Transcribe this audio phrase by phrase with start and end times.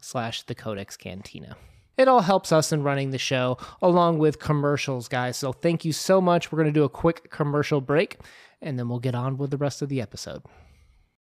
[0.00, 1.56] slash the codex cantina
[1.96, 5.92] it all helps us in running the show along with commercials guys so thank you
[5.92, 8.18] so much we're going to do a quick commercial break
[8.60, 10.42] and then we'll get on with the rest of the episode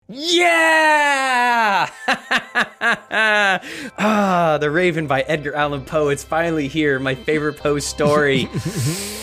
[0.08, 1.88] Yeah!
[3.98, 6.08] ah, The Raven by Edgar Allan Poe.
[6.08, 6.98] It's finally here.
[6.98, 8.48] My favorite Poe story.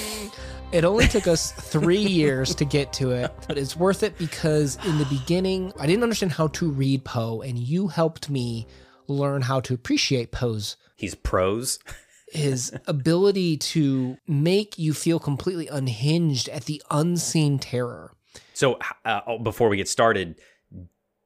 [0.71, 4.77] It only took us three years to get to it, but it's worth it because
[4.85, 8.67] in the beginning, I didn't understand how to read Poe, and you helped me
[9.13, 11.79] learn how to appreciate Poe's He's prose.
[12.31, 18.13] his ability to make you feel completely unhinged at the unseen terror.
[18.53, 20.39] So, uh, oh, before we get started,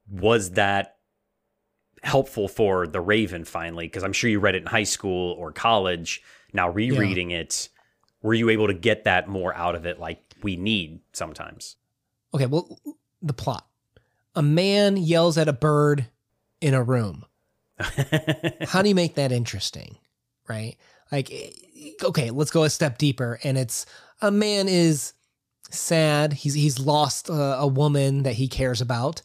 [0.08, 0.96] was that
[2.02, 3.86] helpful for The Raven finally?
[3.86, 6.22] Because I'm sure you read it in high school or college.
[6.52, 7.68] Now, rereading it,
[8.22, 11.76] were you able to get that more out of it like we need sometimes?
[12.32, 12.78] Okay, well,
[13.20, 13.66] the plot.
[14.34, 16.06] A man yells at a bird
[16.60, 17.24] in a room.
[17.78, 19.96] How do you make that interesting?
[20.48, 20.76] Right?
[21.10, 21.30] Like,
[22.02, 23.38] okay, let's go a step deeper.
[23.44, 23.86] And it's
[24.20, 25.12] a man is
[25.70, 26.32] sad.
[26.32, 29.22] He's he's lost a, a woman that he cares about,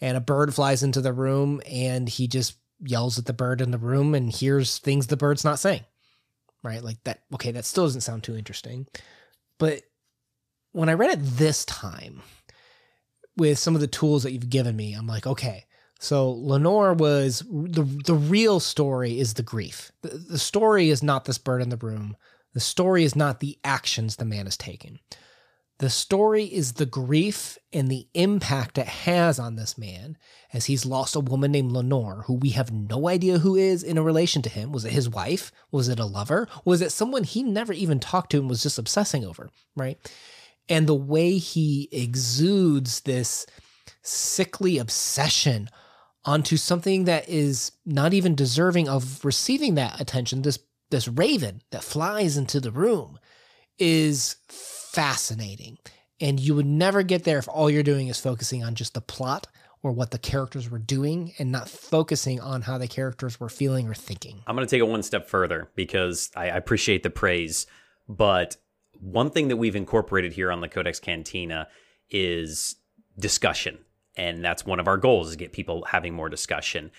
[0.00, 3.70] and a bird flies into the room, and he just yells at the bird in
[3.70, 5.84] the room and hears things the bird's not saying.
[6.62, 6.82] Right?
[6.82, 7.22] Like that.
[7.34, 8.86] Okay, that still doesn't sound too interesting,
[9.58, 9.82] but
[10.72, 12.22] when I read it this time,
[13.36, 15.64] with some of the tools that you've given me, I'm like, okay.
[16.02, 19.92] So Lenore was the the real story is the grief.
[20.00, 22.16] The, the story is not this bird in the room.
[22.54, 24.98] The story is not the actions the man is taking.
[25.78, 30.16] The story is the grief and the impact it has on this man
[30.54, 33.98] as he's lost a woman named Lenore, who we have no idea who is in
[33.98, 34.72] a relation to him.
[34.72, 35.52] Was it his wife?
[35.70, 36.48] Was it a lover?
[36.64, 39.50] Was it someone he never even talked to and was just obsessing over?
[39.76, 39.98] Right.
[40.66, 43.46] And the way he exudes this
[44.02, 45.68] sickly obsession
[46.24, 50.58] onto something that is not even deserving of receiving that attention, this
[50.90, 53.18] this raven that flies into the room
[53.78, 55.78] is fascinating.
[56.20, 59.00] And you would never get there if all you're doing is focusing on just the
[59.00, 59.46] plot
[59.82, 63.88] or what the characters were doing and not focusing on how the characters were feeling
[63.88, 64.42] or thinking.
[64.46, 67.66] I'm going to take it one step further because I I appreciate the praise,
[68.08, 68.56] but
[69.00, 71.68] one thing that we've incorporated here on the Codex Cantina
[72.10, 72.76] is
[73.18, 73.78] discussion.
[74.16, 76.90] And that's one of our goals is get people having more discussion.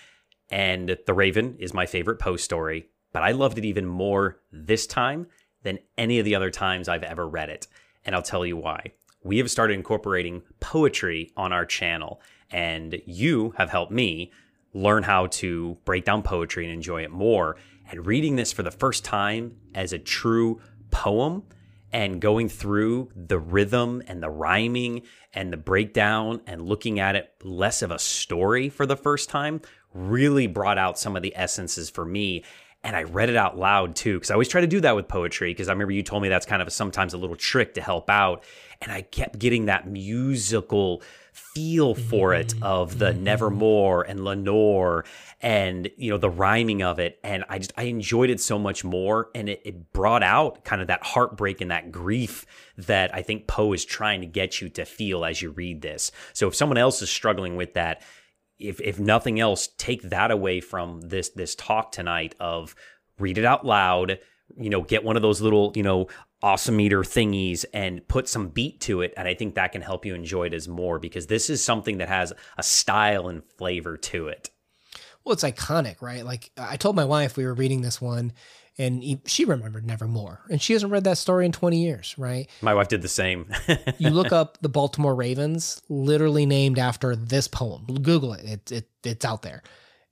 [0.50, 4.86] And The Raven is my favorite post story, but I loved it even more this
[4.86, 5.26] time
[5.62, 7.68] than any of the other times I've ever read it.
[8.04, 8.92] And I'll tell you why.
[9.22, 12.20] We have started incorporating poetry on our channel,
[12.50, 14.32] and you have helped me
[14.74, 17.56] learn how to break down poetry and enjoy it more.
[17.90, 21.44] And reading this for the first time as a true poem
[21.92, 25.02] and going through the rhythm and the rhyming
[25.34, 29.60] and the breakdown and looking at it less of a story for the first time
[29.94, 32.44] really brought out some of the essences for me.
[32.84, 35.06] And I read it out loud too, because I always try to do that with
[35.06, 35.52] poetry.
[35.52, 38.10] Because I remember you told me that's kind of sometimes a little trick to help
[38.10, 38.42] out.
[38.80, 42.62] And I kept getting that musical feel for it mm-hmm.
[42.62, 43.24] of the mm-hmm.
[43.24, 45.04] Nevermore and Lenore
[45.40, 47.18] and you know the rhyming of it.
[47.24, 49.30] And i just i enjoyed it so much more.
[49.34, 53.46] And it, it brought out kind of that heartbreak and that grief that i think
[53.46, 56.12] poe is trying to get you to feel as you read this.
[56.32, 58.02] So if someone else is struggling with that
[58.58, 62.74] if if nothing else take that away from this this talk tonight of
[63.18, 64.18] read it out loud
[64.56, 66.06] you know get one of those little you know
[66.42, 70.04] awesome meter thingies and put some beat to it and i think that can help
[70.04, 73.96] you enjoy it as more because this is something that has a style and flavor
[73.96, 74.50] to it
[75.24, 76.24] well, it's iconic, right?
[76.24, 78.32] Like I told my wife we were reading this one
[78.78, 80.40] and he, she remembered Nevermore.
[80.50, 82.48] And she hasn't read that story in 20 years, right?
[82.60, 83.46] My wife did the same.
[83.98, 87.84] you look up the Baltimore Ravens, literally named after this poem.
[87.86, 88.44] Google it.
[88.44, 88.88] It, it.
[89.04, 89.62] It's out there.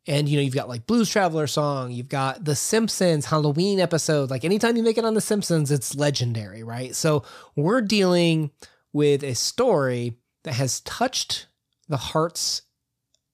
[0.07, 4.31] And you know, you've got like Blues Traveler song, you've got the Simpsons Halloween episode.
[4.31, 6.95] Like anytime you make it on the Simpsons, it's legendary, right?
[6.95, 7.25] So
[7.55, 8.51] we're dealing
[8.93, 11.47] with a story that has touched
[11.89, 12.63] the hearts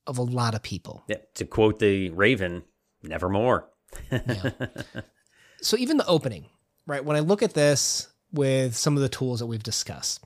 [0.06, 1.04] of a lot of people.
[1.08, 2.64] Yeah, to quote the Raven,
[3.02, 3.68] nevermore.
[4.10, 4.50] yeah.
[5.62, 6.46] So even the opening,
[6.86, 7.04] right?
[7.04, 10.24] When I look at this with some of the tools that we've discussed,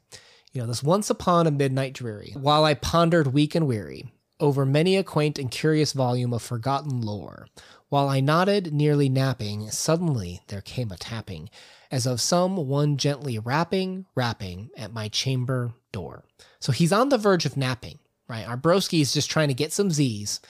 [0.53, 4.67] you know, this once upon a midnight dreary, while I pondered weak and weary, over
[4.67, 7.47] many a quaint and curious volume of forgotten lore.
[7.89, 11.51] While I nodded, nearly napping, suddenly there came a tapping,
[11.91, 16.25] as of some one gently rapping, rapping at my chamber door.
[16.61, 17.99] So he's on the verge of napping,
[18.29, 18.47] right?
[18.47, 20.41] Our broski is just trying to get some Z's.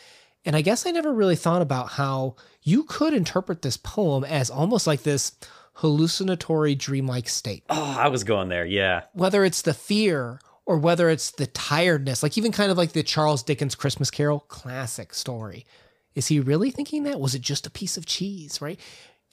[0.45, 4.51] And I guess I never really thought about how you could interpret this poem as
[4.51, 5.33] almost like this
[5.75, 7.65] hallucinatory dreamlike state.
[7.71, 8.67] Oh, I was going there.
[8.67, 9.05] Yeah.
[9.15, 13.03] Whether it's the fear or whether it's the tiredness, like even kind of like the
[13.03, 15.67] Charles Dickens Christmas Carol classic story.
[16.15, 17.21] Is he really thinking that?
[17.21, 18.79] Was it just a piece of cheese, right?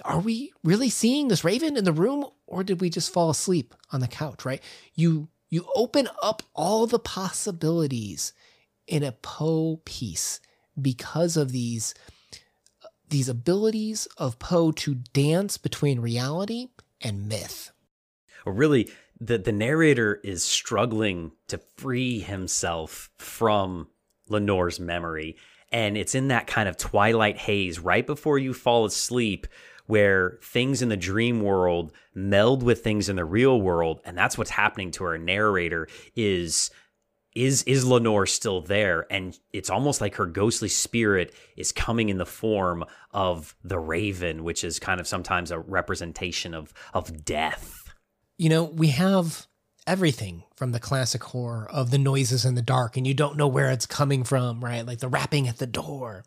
[0.06, 3.74] Are we really seeing this raven in the room or did we just fall asleep
[3.92, 4.62] on the couch, right?
[4.96, 8.34] You you open up all the possibilities
[8.86, 10.40] in a Poe piece
[10.80, 11.94] because of these
[13.10, 16.68] these abilities of Poe to dance between reality
[17.02, 17.72] and myth.
[18.46, 23.88] Really, the the narrator is struggling to free himself from
[24.30, 25.38] Lenore's memory,
[25.72, 29.48] and it's in that kind of twilight haze right before you fall asleep
[29.88, 34.38] where things in the dream world meld with things in the real world and that's
[34.38, 36.69] what's happening to our narrator is
[37.38, 39.06] is is Lenore still there?
[39.12, 44.44] And it's almost like her ghostly spirit is coming in the form of the raven,
[44.44, 47.87] which is kind of sometimes a representation of of death.
[48.38, 49.48] You know, we have
[49.86, 53.48] everything from the classic horror of the noises in the dark, and you don't know
[53.48, 54.86] where it's coming from, right?
[54.86, 56.24] Like the rapping at the door.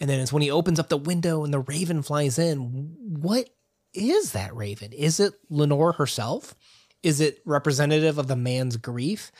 [0.00, 2.94] And then it's when he opens up the window and the raven flies in.
[3.20, 3.48] What
[3.94, 4.92] is that raven?
[4.92, 6.54] Is it Lenore herself?
[7.02, 9.32] Is it representative of the man's grief?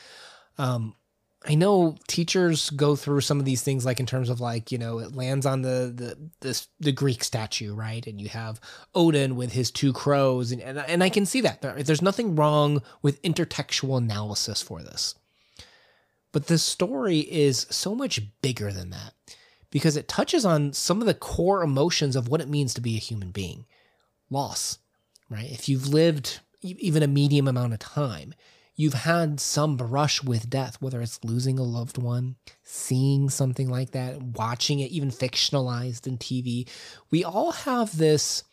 [0.57, 0.95] Um,
[1.47, 4.77] I know teachers go through some of these things, like in terms of like you
[4.77, 8.05] know it lands on the the this the Greek statue, right?
[8.05, 8.59] And you have
[8.93, 12.81] Odin with his two crows, and and, and I can see that there's nothing wrong
[13.01, 15.15] with intertextual analysis for this,
[16.33, 19.13] but the story is so much bigger than that
[19.71, 22.97] because it touches on some of the core emotions of what it means to be
[22.97, 23.65] a human being,
[24.29, 24.79] loss,
[25.29, 25.49] right?
[25.49, 28.33] If you've lived even a medium amount of time
[28.79, 33.91] you've had some brush with death, whether it's losing a loved one, seeing something like
[33.91, 36.65] that, watching it even fictionalized in TV.
[37.11, 38.45] We all have this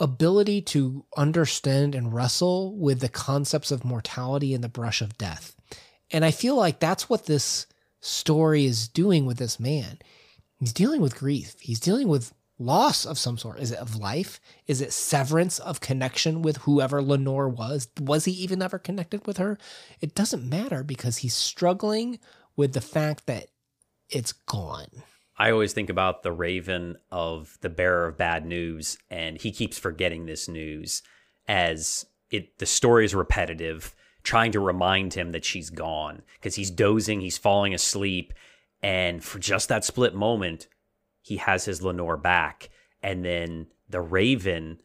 [0.00, 5.54] ability to understand and wrestle with the concepts of mortality and the brush of death.
[6.10, 7.68] And I feel like that's what this
[8.00, 10.00] story is doing with this man.
[10.58, 11.54] He's dealing with grief.
[11.60, 13.60] He's dealing with loss of some sort?
[13.60, 14.40] Is it of life?
[14.66, 17.88] Is it severance of connection with whoever Lenore was?
[18.00, 19.58] Was he even ever connected with her?
[20.00, 22.18] It doesn't matter because he's struggling
[22.56, 23.46] with the fact that
[24.10, 24.88] it's gone.
[25.38, 29.78] I always think about the raven of the bearer of bad news, and he keeps
[29.78, 31.02] forgetting this news
[31.46, 33.94] as it the story is repetitive,
[34.24, 38.34] trying to remind him that she's gone because he's dozing, he's falling asleep,
[38.82, 40.66] and for just that split moment,
[41.22, 42.70] he has his Lenore back.
[43.02, 44.78] And then the Raven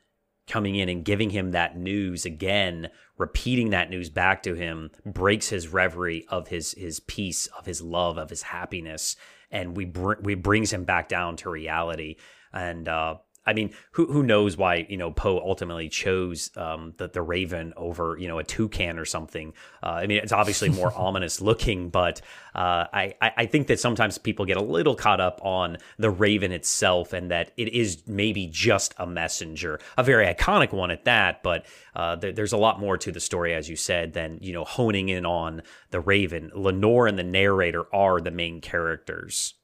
[0.47, 5.49] coming in and giving him that news again, repeating that news back to him, breaks
[5.49, 9.15] his reverie of his his peace, of his love, of his happiness,
[9.49, 12.17] and we br- we brings him back down to reality.
[12.51, 17.09] And uh, I mean, who who knows why you know Poe ultimately chose um, the
[17.09, 19.53] the Raven over you know a toucan or something.
[19.81, 22.21] Uh, I mean, it's obviously more ominous looking, but
[22.55, 26.51] uh, I I think that sometimes people get a little caught up on the Raven
[26.51, 31.43] itself and that it is maybe just a messenger, a very iconic one at that.
[31.43, 31.65] But
[31.95, 34.63] uh, th- there's a lot more to the story, as you said, than you know
[34.63, 36.49] honing in on the Raven.
[36.55, 39.55] Lenore and the narrator are the main characters.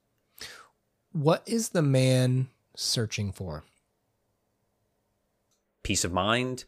[1.11, 2.49] What is the man
[2.79, 3.63] searching for?
[5.83, 6.65] Peace of mind,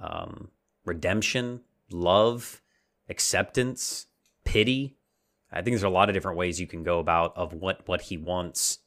[0.00, 0.50] um,
[0.84, 2.60] redemption, love,
[3.08, 4.06] acceptance,
[4.44, 4.96] pity.
[5.50, 8.02] I think there's a lot of different ways you can go about of what what
[8.02, 8.78] he wants.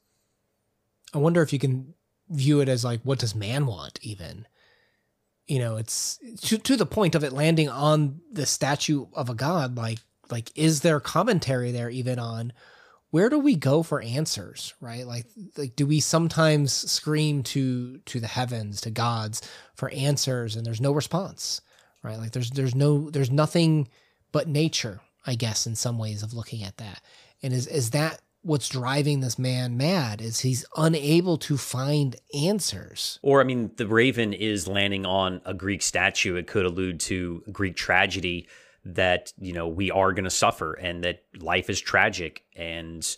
[1.13, 1.93] I wonder if you can
[2.29, 4.47] view it as like what does man want even
[5.45, 9.35] you know it's to, to the point of it landing on the statue of a
[9.35, 9.99] god like
[10.31, 12.51] like is there commentary there even on
[13.15, 15.07] where do we go for answers right?
[15.07, 19.41] Like like do we sometimes scream to to the heavens to gods
[19.73, 21.61] for answers and there's no response
[22.03, 22.17] right?
[22.17, 23.87] Like there's there's no there's nothing
[24.33, 27.01] but nature i guess in some ways of looking at that.
[27.41, 33.17] And is is that what's driving this man mad is he's unable to find answers.
[33.21, 36.35] Or i mean the raven is landing on a greek statue.
[36.35, 38.49] It could allude to greek tragedy
[38.85, 43.17] that you know we are going to suffer and that life is tragic and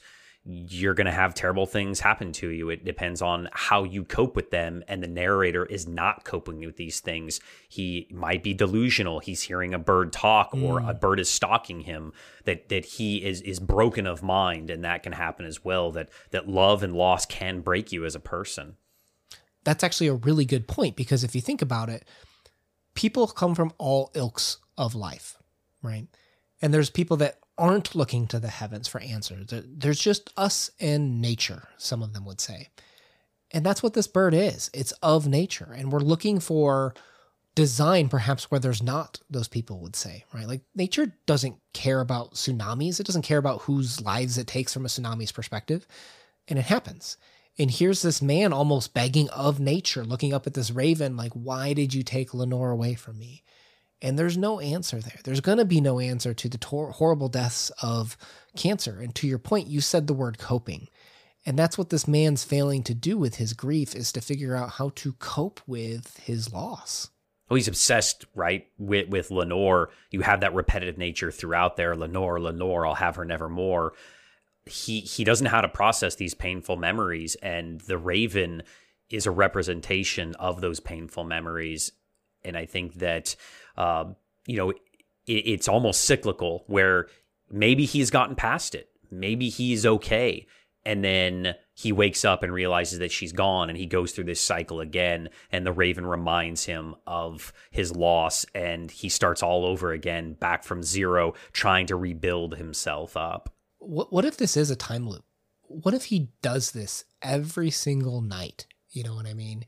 [0.50, 2.70] you're going to have terrible things happen to you.
[2.70, 4.82] It depends on how you cope with them.
[4.88, 7.42] And the narrator is not coping with these things.
[7.68, 9.20] He might be delusional.
[9.20, 11.02] He's hearing a bird talk or a mm.
[11.02, 12.14] bird is stalking him
[12.46, 14.70] that, that he is, is broken of mind.
[14.70, 18.16] And that can happen as well, that, that love and loss can break you as
[18.16, 18.78] a person.
[19.66, 22.06] That's actually a really good point because if you think about it,
[22.94, 25.37] people come from all ilks of life,
[25.82, 26.08] right?
[26.62, 29.48] And there's people that aren't looking to the heavens for answers.
[29.50, 32.70] There's just us and nature, some of them would say.
[33.52, 34.70] And that's what this bird is.
[34.74, 35.74] It's of nature.
[35.76, 36.94] And we're looking for
[37.56, 40.48] design perhaps where there's not, those people would say, right?
[40.48, 43.00] Like nature doesn't care about tsunamis.
[43.00, 45.88] It doesn't care about whose lives it takes from a tsunami's perspective.
[46.48, 47.18] And it happens.
[47.58, 51.74] And here's this man almost begging of nature, looking up at this raven, like, why
[51.74, 53.44] did you take Lenore away from me?
[54.02, 55.20] And there's no answer there.
[55.24, 58.18] There's going to be no answer to the tor- horrible deaths of
[58.56, 59.00] cancer.
[59.00, 60.88] And to your point, you said the word coping.
[61.46, 64.72] And that's what this man's failing to do with his grief is to figure out
[64.72, 67.10] how to cope with his loss.
[67.50, 69.90] Oh, he's obsessed, right, with with Lenore.
[70.12, 71.96] You have that repetitive nature throughout there.
[71.96, 73.94] Lenore, Lenore, I'll have her nevermore.
[74.66, 78.64] He he doesn't know how to process these painful memories, and the Raven
[79.10, 81.94] is a representation of those painful memories.
[82.44, 83.38] And I think that
[83.78, 84.16] um,
[84.46, 84.78] you know, it,
[85.28, 87.08] it's almost cyclical where
[87.50, 88.90] maybe he's gotten past it.
[89.12, 90.48] Maybe he's okay.
[90.86, 94.40] And then he wakes up and realizes that she's gone and he goes through this
[94.40, 95.30] cycle again.
[95.52, 100.64] And the raven reminds him of his loss and he starts all over again, back
[100.64, 103.54] from zero, trying to rebuild himself up.
[103.80, 105.26] What, what if this is a time loop?
[105.64, 108.66] What if he does this every single night?
[108.90, 109.66] You know what I mean?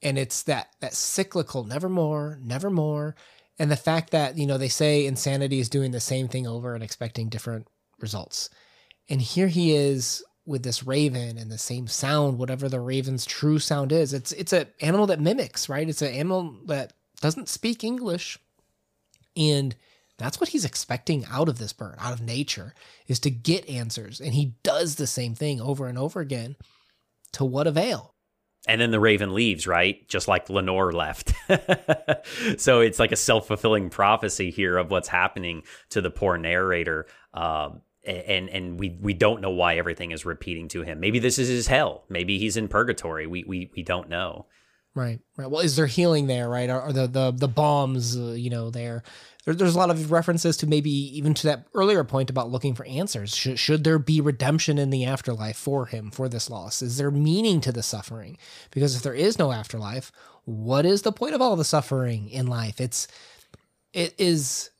[0.00, 3.16] And it's that that cyclical, never more, never more
[3.58, 6.74] and the fact that you know they say insanity is doing the same thing over
[6.74, 7.66] and expecting different
[8.00, 8.50] results.
[9.08, 13.58] And here he is with this raven and the same sound whatever the raven's true
[13.58, 14.12] sound is.
[14.12, 15.88] It's it's an animal that mimics right?
[15.88, 18.38] It's an animal that doesn't speak english.
[19.36, 19.74] And
[20.18, 22.74] that's what he's expecting out of this bird out of nature
[23.06, 24.20] is to get answers.
[24.20, 26.56] And he does the same thing over and over again
[27.32, 28.11] to what avail
[28.68, 30.06] and then the raven leaves right?
[30.08, 31.32] Just like lenore left.
[32.58, 37.06] So it's like a self-fulfilling prophecy here of what's happening to the poor narrator.
[37.34, 41.00] Um, and and we we don't know why everything is repeating to him.
[41.00, 42.04] Maybe this is his hell.
[42.08, 43.26] Maybe he's in purgatory.
[43.26, 44.46] We we, we don't know.
[44.94, 45.50] Right right.
[45.50, 46.68] Well is there healing there right?
[46.68, 49.04] Are, the the the bombs uh, you know there
[49.44, 52.74] there, there's a lot of references to maybe even to that earlier point about looking
[52.74, 53.34] for answers.
[53.34, 56.82] Should, should there be redemption in the afterlife for him for this loss?
[56.82, 58.38] Is there meaning to the suffering?
[58.70, 60.12] Because if there is no afterlife,
[60.44, 62.80] what is the point of all the suffering in life?
[62.80, 63.08] It's
[63.92, 64.70] it is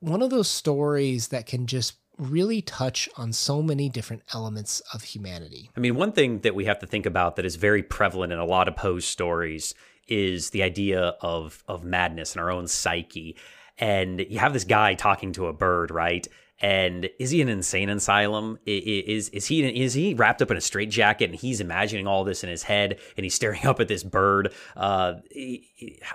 [0.00, 5.02] one of those stories that can just really touch on so many different elements of
[5.02, 5.70] humanity.
[5.76, 8.38] I mean, one thing that we have to think about that is very prevalent in
[8.38, 9.74] a lot of Poe's stories
[10.08, 13.36] is the idea of of madness in our own psyche
[13.78, 16.26] and you have this guy talking to a bird, right?
[16.60, 18.58] And is he an insane asylum?
[18.66, 22.42] Is is he is he wrapped up in a straitjacket and he's imagining all this
[22.42, 24.52] in his head and he's staring up at this bird?
[24.76, 25.14] Uh,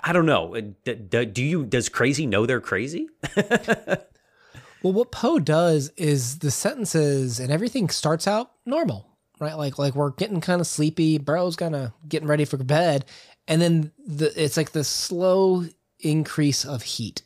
[0.03, 0.60] I don't know.
[0.84, 3.08] Do you does crazy know they're crazy?
[3.38, 9.08] well, what Poe does is the sentences and everything starts out normal,
[9.39, 9.58] right?
[9.58, 11.20] Like like we're getting kind of sleepy.
[11.20, 13.05] Bro's kind of getting ready for bed,
[13.48, 15.63] and then the it's like the slow
[16.01, 17.22] increase of heat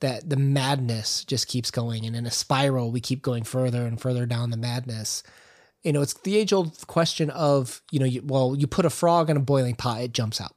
[0.00, 4.00] that the madness just keeps going and in a spiral we keep going further and
[4.00, 5.22] further down the madness.
[5.82, 8.90] You know it's the age old question of you know you, well you put a
[8.90, 10.54] frog in a boiling pot it jumps out.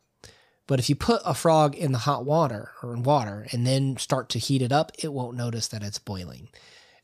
[0.67, 3.97] But if you put a frog in the hot water or in water and then
[3.97, 6.49] start to heat it up it won't notice that it's boiling.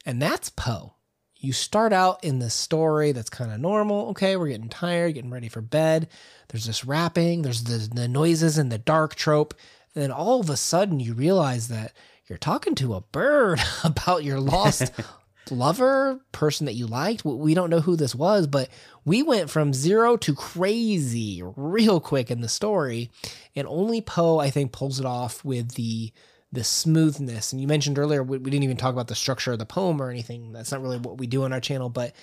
[0.06, 0.94] And that's poe.
[1.38, 4.10] You start out in this story that's kind of normal.
[4.10, 6.10] Okay we're getting tired getting ready for bed.
[6.50, 9.54] There's this rapping there's the, the noises in the dark trope.
[9.94, 11.94] And then all of a sudden you realize that
[12.28, 14.92] you're talking to a bird about your lost
[15.52, 17.24] lover, person that you liked.
[17.24, 18.70] We don't know who this was, but
[19.04, 23.12] we went from zero to crazy real quick in the story.
[23.56, 26.12] And only Poe, I think, pulls it off with the
[26.52, 27.52] the smoothness.
[27.52, 30.02] And you mentioned earlier we, we didn't even talk about the structure of the poem
[30.02, 30.54] or anything.
[30.54, 32.16] That's not really what we do on our channel, but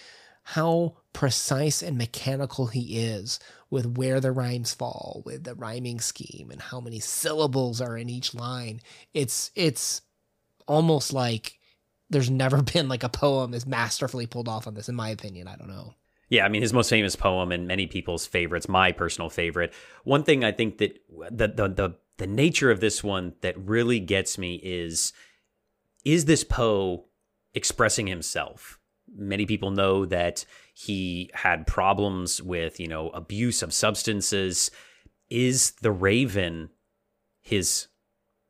[0.43, 3.39] how precise and mechanical he is
[3.73, 8.11] with where the rhymes fall, with the rhyming scheme and how many syllables are in
[8.11, 8.83] each line.
[9.15, 10.03] It's it's
[10.69, 11.59] almost like
[12.11, 15.49] there's never been like a poem as masterfully pulled off on this, in my opinion.
[15.49, 15.95] I don't know.
[16.29, 19.73] Yeah, I mean his most famous poem and many people's favorites, my personal favorite.
[20.05, 21.01] One thing I think that
[21.31, 25.15] the the the, the nature of this one that really gets me is
[26.05, 27.07] is this Poe
[27.55, 28.79] expressing himself?
[29.15, 34.71] Many people know that he had problems with, you know, abuse of substances.
[35.31, 36.71] Is the Raven
[37.41, 37.89] his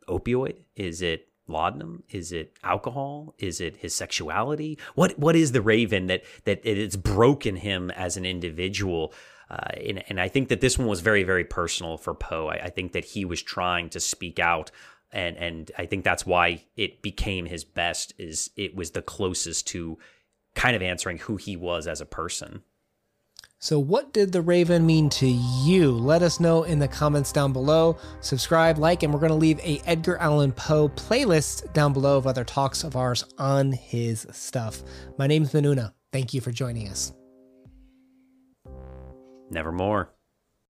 [0.08, 0.56] opioid?
[0.76, 2.02] Is it laudanum?
[2.10, 3.34] Is it alcohol?
[3.38, 4.78] Is it his sexuality?
[4.94, 9.12] What what is the Raven that that it's broken him as an individual?
[9.50, 12.48] Uh, and, and I think that this one was very very personal for Poe.
[12.48, 14.70] I, I think that he was trying to speak out
[15.12, 19.66] and and I think that's why it became his best is it was the closest
[19.68, 19.98] to
[20.54, 22.62] kind of answering who he was as a person.
[23.58, 25.92] So, what did the Raven mean to you?
[25.92, 27.96] Let us know in the comments down below.
[28.20, 32.26] Subscribe, like, and we're going to leave a Edgar Allan Poe playlist down below of
[32.26, 34.82] other talks of ours on his stuff.
[35.16, 35.92] My name's Manuna.
[36.12, 37.12] Thank you for joining us.
[39.48, 40.12] Nevermore.